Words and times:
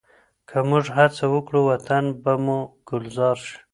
که 0.47 0.57
موږ 0.69 0.85
هڅه 0.97 1.25
وکړو، 1.33 1.59
وطن 1.71 2.05
به 2.23 2.33
مو 2.43 2.59
ګلزار 2.89 3.37
شي. 3.45 3.57